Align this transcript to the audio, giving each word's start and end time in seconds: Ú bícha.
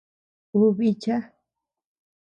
Ú 0.59 0.61
bícha. 0.77 1.17